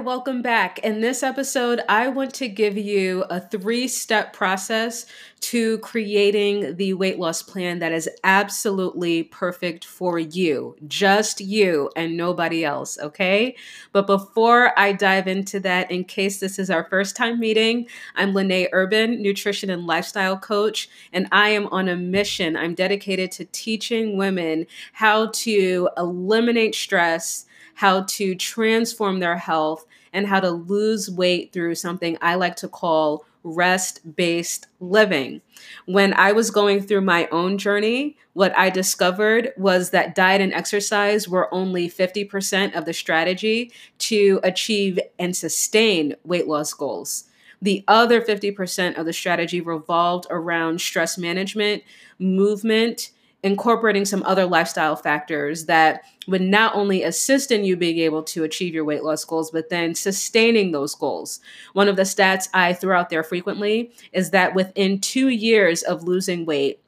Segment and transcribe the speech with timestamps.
[0.00, 0.78] welcome back.
[0.78, 5.04] In this episode, I want to give you a three step process
[5.40, 12.16] to creating the weight loss plan that is absolutely perfect for you, just you and
[12.16, 13.56] nobody else, okay?
[13.92, 17.86] But before I dive into that, in case this is our first time meeting,
[18.16, 22.56] I'm Lene Urban, nutrition and lifestyle coach, and I am on a mission.
[22.56, 27.44] I'm dedicated to teaching women how to eliminate stress
[27.80, 32.68] how to transform their health, and how to lose weight through something I like to
[32.68, 35.40] call rest based living.
[35.86, 40.52] When I was going through my own journey, what I discovered was that diet and
[40.52, 47.24] exercise were only 50% of the strategy to achieve and sustain weight loss goals.
[47.62, 51.82] The other 50% of the strategy revolved around stress management,
[52.18, 53.10] movement,
[53.42, 58.44] incorporating some other lifestyle factors that would not only assist in you being able to
[58.44, 61.40] achieve your weight loss goals, but then sustaining those goals.
[61.72, 66.04] One of the stats I throw out there frequently is that within two years of
[66.04, 66.80] losing weight,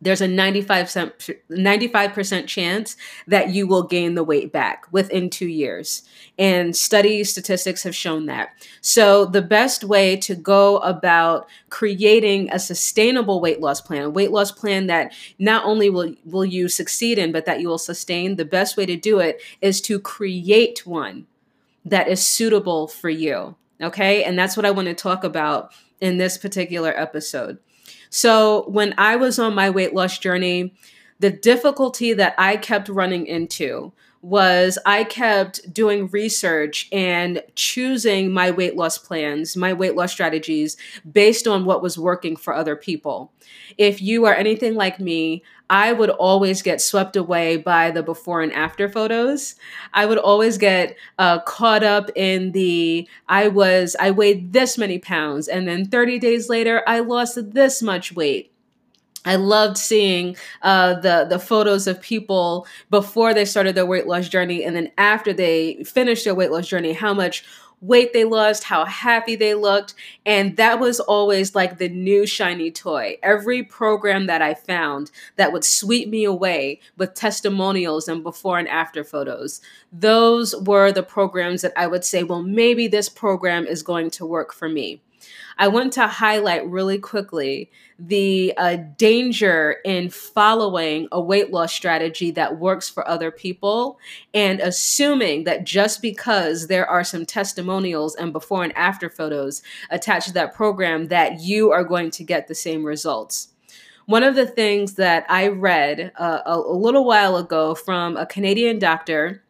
[0.00, 6.02] there's a 95 95% chance that you will gain the weight back within two years.
[6.38, 8.50] And study statistics have shown that.
[8.82, 14.32] So, the best way to go about creating a sustainable weight loss plan, a weight
[14.32, 18.36] loss plan that not only will, will you succeed in, but that you will sustain,
[18.36, 21.26] the best way to do it is to create one
[21.86, 23.56] that is suitable for you.
[23.80, 24.24] Okay.
[24.24, 27.58] And that's what I want to talk about in this particular episode.
[28.16, 30.72] So when I was on my weight loss journey,
[31.20, 38.50] the difficulty that I kept running into was I kept doing research and choosing my
[38.50, 40.78] weight loss plans, my weight loss strategies
[41.12, 43.34] based on what was working for other people.
[43.76, 48.40] If you are anything like me, I would always get swept away by the before
[48.40, 49.56] and after photos.
[49.92, 54.98] I would always get uh, caught up in the I was, I weighed this many
[54.98, 58.52] pounds, and then 30 days later, I lost this much weight
[59.26, 64.28] I loved seeing uh, the the photos of people before they started their weight loss
[64.28, 67.44] journey, and then after they finished their weight loss journey, how much
[67.80, 69.94] weight they lost, how happy they looked,
[70.24, 73.18] and that was always like the new shiny toy.
[73.22, 78.68] Every program that I found that would sweep me away with testimonials and before and
[78.68, 79.60] after photos,
[79.92, 84.26] those were the programs that I would say, well, maybe this program is going to
[84.26, 85.02] work for me.
[85.58, 92.30] I want to highlight really quickly the uh, danger in following a weight loss strategy
[92.32, 93.98] that works for other people
[94.34, 100.28] and assuming that just because there are some testimonials and before and after photos attached
[100.28, 103.48] to that program that you are going to get the same results.
[104.04, 108.26] One of the things that I read uh, a, a little while ago from a
[108.26, 109.42] Canadian doctor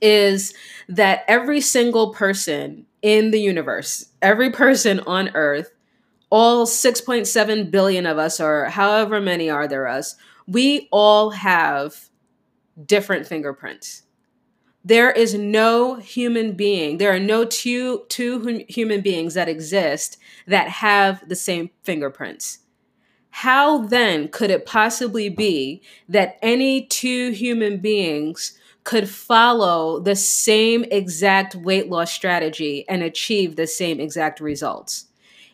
[0.00, 0.54] is
[0.88, 5.72] that every single person in the universe, every person on earth,
[6.30, 10.16] all 6.7 billion of us, or however many are there us,
[10.46, 12.08] we all have
[12.86, 14.04] different fingerprints.
[14.82, 20.16] There is no human being, there are no two, two human beings that exist
[20.46, 22.60] that have the same fingerprints.
[23.28, 30.84] How then could it possibly be that any two human beings could follow the same
[30.90, 35.06] exact weight loss strategy and achieve the same exact results.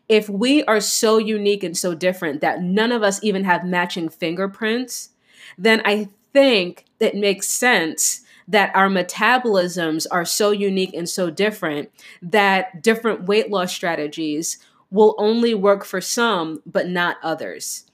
[0.09, 4.09] If we are so unique and so different that none of us even have matching
[4.09, 5.11] fingerprints,
[5.57, 11.89] then I think it makes sense that our metabolisms are so unique and so different
[12.21, 14.59] that different weight loss strategies
[14.91, 17.87] will only work for some, but not others.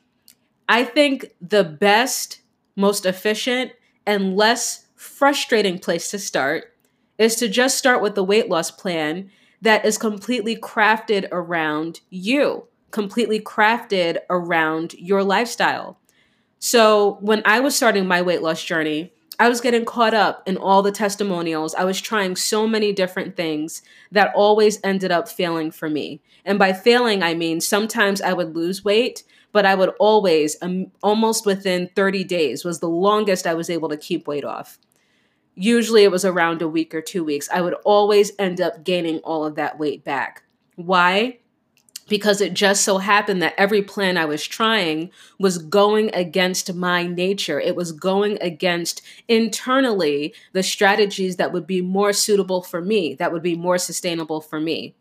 [0.67, 2.41] I think the best,
[2.75, 3.73] most efficient,
[4.07, 6.75] and less frustrating place to start
[7.19, 9.31] is to just start with the weight loss plan
[9.63, 15.99] that is completely crafted around you, completely crafted around your lifestyle.
[16.59, 20.57] So, when I was starting my weight loss journey, I was getting caught up in
[20.57, 21.75] all the testimonials.
[21.75, 26.23] I was trying so many different things that always ended up failing for me.
[26.45, 30.91] And by failing, I mean sometimes I would lose weight, but I would always, um,
[31.03, 34.79] almost within 30 days, was the longest I was able to keep weight off
[35.57, 39.19] usually it was around a week or two weeks, I would always end up gaining
[39.21, 40.43] all of that weight back.
[40.77, 41.39] Why?
[42.09, 45.11] Because it just so happened that every plan I was trying
[45.41, 47.59] was going against my nature.
[47.59, 53.33] It was going against internally the strategies that would be more suitable for me, that
[53.33, 54.95] would be more sustainable for me.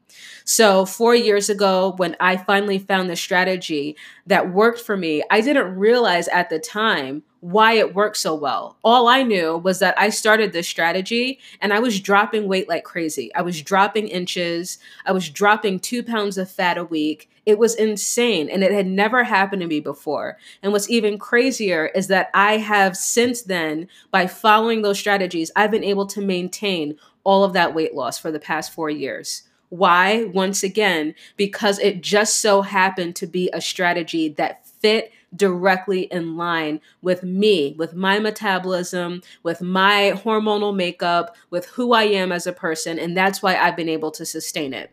[0.46, 5.42] So, four years ago, when I finally found the strategy that worked for me, I
[5.42, 8.76] didn't realize at the time why it worked so well.
[8.84, 12.84] All I knew was that I started this strategy and I was dropping weight like
[12.84, 13.32] crazy.
[13.36, 17.30] I was dropping inches, I was dropping two pounds of fat a week.
[17.46, 20.40] It was insane and it had never happened to me before.
[20.64, 25.70] And what's even crazier is that I have since then, by following those strategies, I've
[25.70, 29.44] been able to maintain all of that weight loss for the past four years.
[29.70, 30.24] Why?
[30.24, 36.38] Once again, because it just so happened to be a strategy that fit directly in
[36.38, 42.48] line with me, with my metabolism, with my hormonal makeup, with who I am as
[42.48, 43.00] a person.
[43.00, 44.92] And that's why I've been able to sustain it.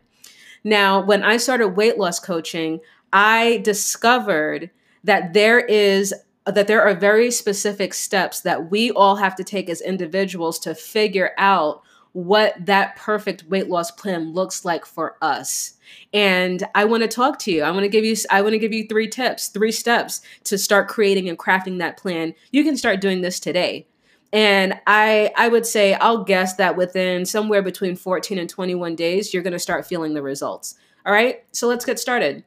[0.63, 2.79] Now, when I started weight loss coaching,
[3.11, 4.71] I discovered
[5.03, 6.13] that there is
[6.45, 10.75] that there are very specific steps that we all have to take as individuals to
[10.75, 15.73] figure out what that perfect weight loss plan looks like for us.
[16.13, 17.63] And I want to talk to you.
[17.63, 20.57] I want to give you I want to give you three tips, three steps to
[20.57, 22.33] start creating and crafting that plan.
[22.51, 23.87] You can start doing this today.
[24.31, 29.33] And I I would say I'll guess that within somewhere between 14 and 21 days
[29.33, 30.75] you're going to start feeling the results.
[31.05, 31.43] All right?
[31.51, 32.43] So let's get started.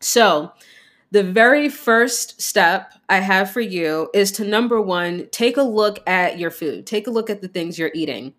[0.00, 0.52] So,
[1.10, 6.06] the very first step I have for you is to number one, take a look
[6.06, 6.86] at your food.
[6.86, 8.34] Take a look at the things you're eating.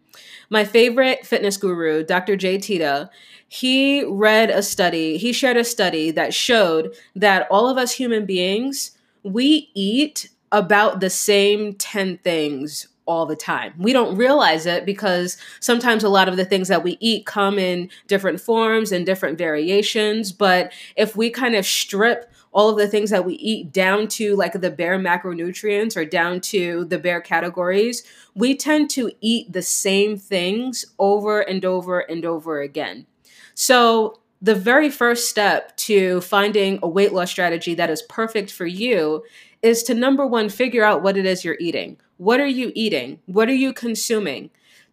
[0.50, 2.36] My favorite fitness guru, Dr.
[2.36, 3.10] Jade Teta,
[3.48, 8.26] he read a study, he shared a study that showed that all of us human
[8.26, 8.92] beings,
[9.24, 13.74] we eat about the same 10 things all the time.
[13.80, 17.58] We don't realize it because sometimes a lot of the things that we eat come
[17.58, 20.32] in different forms and different variations.
[20.32, 24.36] But if we kind of strip all of the things that we eat down to
[24.36, 28.04] like the bare macronutrients or down to the bare categories,
[28.34, 33.06] we tend to eat the same things over and over and over again.
[33.54, 38.66] So, the very first step to finding a weight loss strategy that is perfect for
[38.66, 39.24] you
[39.62, 41.98] is to number one, figure out what it is you're eating.
[42.16, 43.20] What are you eating?
[43.26, 44.50] What are you consuming?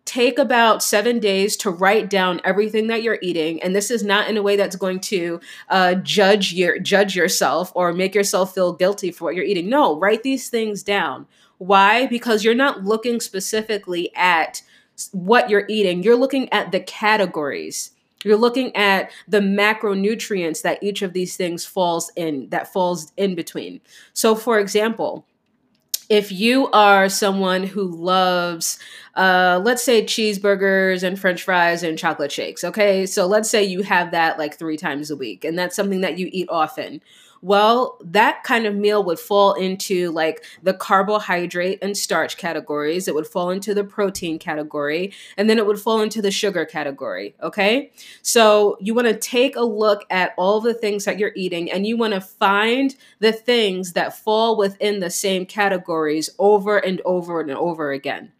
[0.06, 3.62] Take about seven days to write down everything that you're eating.
[3.62, 7.72] And this is not in a way that's going to uh, judge your judge yourself
[7.74, 9.68] or make yourself feel guilty for what you're eating.
[9.68, 11.26] No write these things down.
[11.58, 12.06] Why?
[12.06, 14.62] Because you're not looking specifically at
[15.12, 16.02] what you're eating.
[16.02, 17.90] You're looking at the categories.
[18.24, 23.34] You're looking at the macronutrients that each of these things falls in that falls in
[23.34, 23.80] between.
[24.14, 25.26] So for example
[26.08, 28.78] if you are someone who loves,
[29.14, 33.06] uh, let's say cheeseburgers and french fries and chocolate shakes, okay?
[33.06, 36.18] So let's say you have that like three times a week and that's something that
[36.18, 37.00] you eat often.
[37.42, 43.08] Well, that kind of meal would fall into like the carbohydrate and starch categories.
[43.08, 46.64] It would fall into the protein category, and then it would fall into the sugar
[46.64, 47.34] category.
[47.42, 47.92] Okay.
[48.22, 51.86] So you want to take a look at all the things that you're eating and
[51.86, 57.40] you want to find the things that fall within the same categories over and over
[57.40, 58.32] and over again.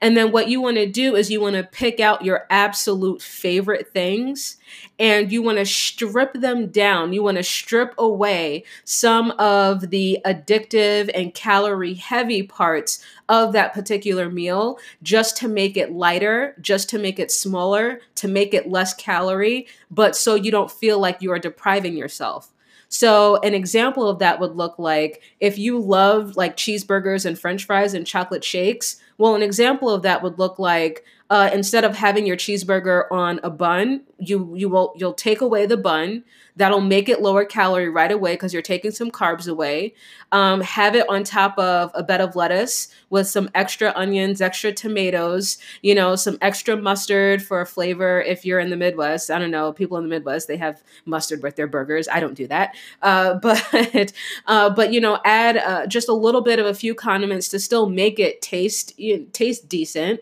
[0.00, 3.20] And then what you want to do is you want to pick out your absolute
[3.20, 4.56] favorite things
[4.98, 7.12] and you want to strip them down.
[7.12, 13.74] You want to strip away some of the addictive and calorie heavy parts of that
[13.74, 18.68] particular meal just to make it lighter, just to make it smaller, to make it
[18.70, 22.52] less calorie, but so you don't feel like you are depriving yourself.
[22.90, 27.66] So, an example of that would look like if you love like cheeseburgers and french
[27.66, 31.94] fries and chocolate shakes, well, an example of that would look like uh, instead of
[31.94, 36.24] having your cheeseburger on a bun, you you will you'll take away the bun.
[36.56, 39.94] That'll make it lower calorie right away because you're taking some carbs away.
[40.32, 44.72] Um, have it on top of a bed of lettuce with some extra onions, extra
[44.72, 48.20] tomatoes, you know, some extra mustard for a flavor.
[48.22, 51.42] If you're in the Midwest, I don't know, people in the Midwest they have mustard
[51.42, 52.08] with their burgers.
[52.08, 54.12] I don't do that, uh, but
[54.46, 57.60] uh, but you know, add uh, just a little bit of a few condiments to
[57.60, 58.98] still make it taste
[59.34, 60.20] taste decent.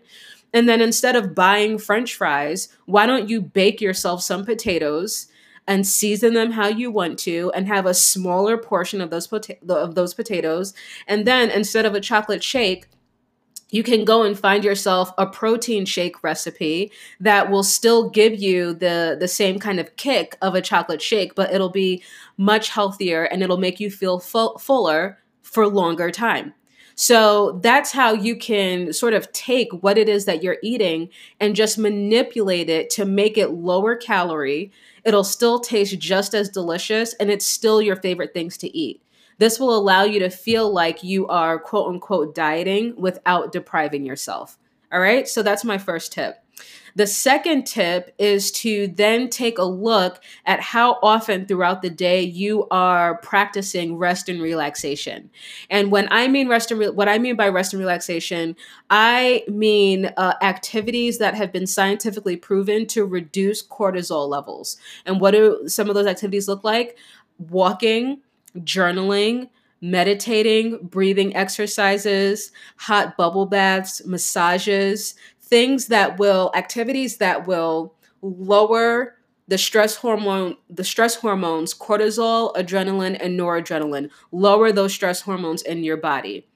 [0.53, 5.29] And then instead of buying french fries, why don't you bake yourself some potatoes
[5.67, 9.59] and season them how you want to and have a smaller portion of those pota-
[9.69, 10.75] of those potatoes.
[11.07, 12.87] And then instead of a chocolate shake
[13.71, 18.73] you can go and find yourself a protein shake recipe that will still give you
[18.73, 22.03] the the same kind of kick of a chocolate shake but it'll be
[22.37, 26.55] much healthier and it'll make you feel full, fuller for longer time
[26.99, 31.55] so that's how you can sort of take what it is that you're eating and
[31.55, 34.73] just manipulate it to make it lower calorie.
[35.05, 39.03] It'll still taste just as delicious and it's still your favorite things to eat.
[39.37, 44.57] This will allow you to feel like you are quote unquote dieting without depriving yourself.
[44.91, 45.29] All right.
[45.29, 46.43] So that's my first tip.
[46.95, 52.23] The second tip is to then take a look at how often throughout the day
[52.23, 55.29] you are practicing rest and relaxation.
[55.69, 58.57] And when I mean rest and re- what I mean by rest and relaxation,
[58.89, 64.79] I mean uh, activities that have been scientifically proven to reduce cortisol levels.
[65.05, 66.97] And what do some of those activities look like?
[67.39, 68.23] Walking,
[68.61, 75.15] journaling, meditating, breathing exercises, hot bubble baths, massages,
[75.47, 79.17] things that will activities that will lower
[79.49, 84.11] the stress hormone the stress hormones cortisol adrenaline and noradrenaline.
[84.33, 86.49] Lower those stress hormones in your body.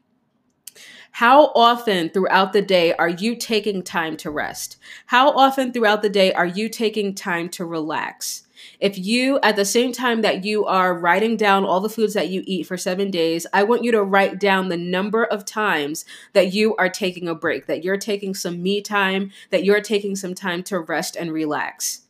[1.12, 4.76] How often throughout the day are you taking time to rest?
[5.06, 8.46] How often throughout the day are you taking time to relax
[8.78, 12.28] if you, at the same time that you are writing down all the foods that
[12.28, 16.04] you eat for seven days, I want you to write down the number of times
[16.32, 20.16] that you are taking a break, that you're taking some me time, that you're taking
[20.16, 22.02] some time to rest and relax.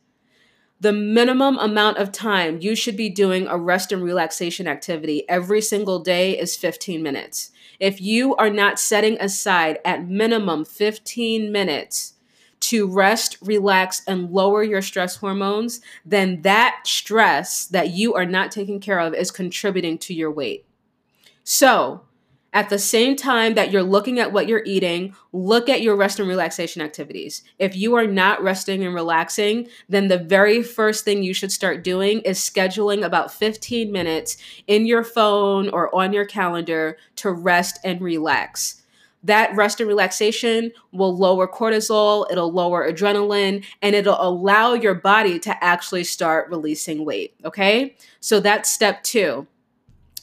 [0.79, 5.61] The minimum amount of time you should be doing a rest and relaxation activity every
[5.61, 7.51] single day is 15 minutes.
[7.79, 12.13] If you are not setting aside at minimum 15 minutes
[12.61, 18.51] to rest, relax, and lower your stress hormones, then that stress that you are not
[18.51, 20.65] taking care of is contributing to your weight.
[21.43, 22.01] So,
[22.53, 26.19] at the same time that you're looking at what you're eating, look at your rest
[26.19, 27.43] and relaxation activities.
[27.57, 31.81] If you are not resting and relaxing, then the very first thing you should start
[31.81, 34.35] doing is scheduling about 15 minutes
[34.67, 38.80] in your phone or on your calendar to rest and relax
[39.23, 45.39] that rest and relaxation will lower cortisol, it'll lower adrenaline, and it'll allow your body
[45.39, 47.35] to actually start releasing weight.
[47.45, 47.95] Okay.
[48.19, 49.47] So that's step two.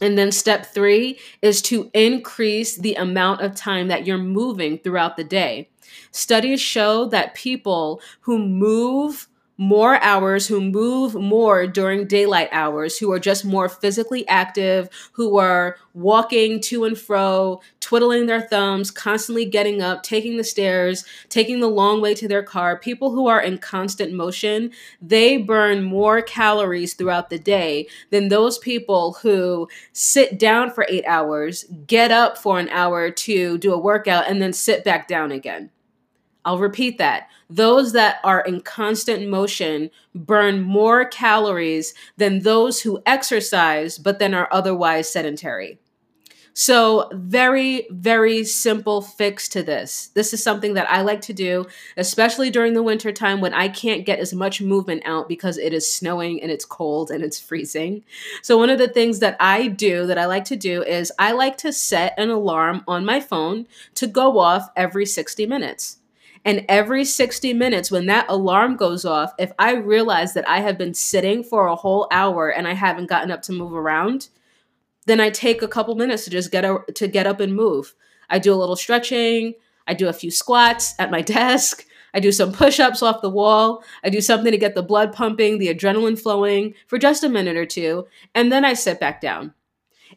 [0.00, 5.16] And then step three is to increase the amount of time that you're moving throughout
[5.16, 5.70] the day.
[6.10, 9.28] Studies show that people who move
[9.58, 15.36] more hours, who move more during daylight hours, who are just more physically active, who
[15.36, 21.58] are walking to and fro, twiddling their thumbs, constantly getting up, taking the stairs, taking
[21.58, 24.70] the long way to their car, people who are in constant motion,
[25.02, 31.04] they burn more calories throughout the day than those people who sit down for eight
[31.04, 35.32] hours, get up for an hour to do a workout, and then sit back down
[35.32, 35.70] again.
[36.48, 37.28] I'll repeat that.
[37.50, 44.32] Those that are in constant motion burn more calories than those who exercise but then
[44.32, 45.78] are otherwise sedentary.
[46.54, 50.08] So, very, very simple fix to this.
[50.14, 51.66] This is something that I like to do,
[51.98, 55.74] especially during the winter time when I can't get as much movement out because it
[55.74, 58.02] is snowing and it's cold and it's freezing.
[58.42, 61.30] So, one of the things that I do that I like to do is I
[61.30, 65.98] like to set an alarm on my phone to go off every 60 minutes.
[66.48, 70.78] And every 60 minutes, when that alarm goes off, if I realize that I have
[70.78, 74.28] been sitting for a whole hour and I haven't gotten up to move around,
[75.04, 77.94] then I take a couple minutes to just get a, to get up and move.
[78.30, 79.56] I do a little stretching.
[79.86, 81.84] I do a few squats at my desk.
[82.14, 83.84] I do some push ups off the wall.
[84.02, 87.58] I do something to get the blood pumping, the adrenaline flowing for just a minute
[87.58, 88.06] or two.
[88.34, 89.52] And then I sit back down.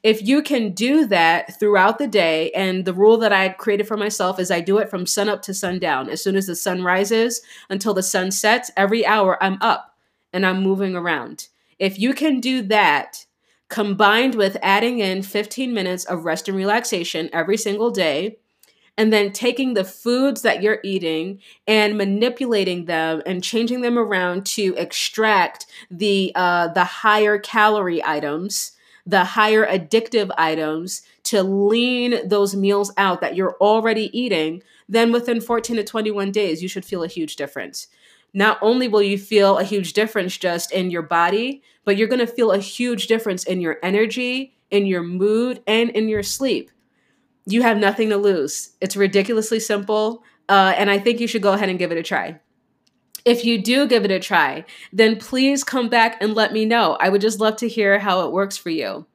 [0.04, 3.98] If you can do that throughout the day, and the rule that I created for
[3.98, 6.10] myself is I do it from sun up to sundown.
[6.10, 9.96] As soon as the sun rises until the sun sets, every hour I'm up
[10.34, 11.50] and I'm moving around.
[11.78, 13.26] If you can do that,
[13.70, 18.38] combined with adding in 15 minutes of rest and relaxation every single day,
[18.98, 24.46] and then taking the foods that you're eating and manipulating them and changing them around
[24.46, 28.74] to extract the uh, the higher calorie items
[29.06, 35.42] the higher addictive items to lean those meals out that you're already eating, then within
[35.42, 37.88] 14 to 21 days, you should feel a huge difference.
[38.34, 42.28] Not only will you feel a huge difference just in your body, but you're to
[42.28, 46.72] feel a huge difference in your energy, in your mood, and in your sleep.
[47.46, 48.72] You have nothing to lose.
[48.80, 50.24] It's ridiculously simple.
[50.48, 52.40] Uh, and I think you should go ahead and give it a try
[53.26, 56.98] if you do give it a try, then please come back and let me know.
[57.00, 59.06] I would just love to hear how it works for you.